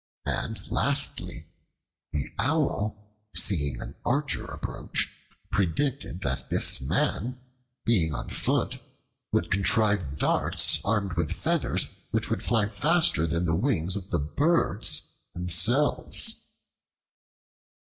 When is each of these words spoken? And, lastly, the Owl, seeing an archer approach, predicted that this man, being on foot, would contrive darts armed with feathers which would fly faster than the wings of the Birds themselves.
And, 0.25 0.59
lastly, 0.71 1.45
the 2.11 2.31
Owl, 2.39 3.19
seeing 3.35 3.79
an 3.83 3.93
archer 4.03 4.45
approach, 4.45 5.07
predicted 5.51 6.21
that 6.21 6.49
this 6.49 6.81
man, 6.81 7.39
being 7.85 8.15
on 8.15 8.29
foot, 8.29 8.79
would 9.31 9.51
contrive 9.51 10.17
darts 10.17 10.79
armed 10.83 11.13
with 11.13 11.31
feathers 11.31 11.87
which 12.09 12.31
would 12.31 12.41
fly 12.41 12.67
faster 12.69 13.27
than 13.27 13.45
the 13.45 13.53
wings 13.53 13.95
of 13.95 14.09
the 14.09 14.17
Birds 14.17 15.03
themselves. 15.35 16.47